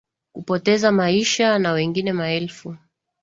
[0.33, 2.77] kupoteza maisha na wengine maelfu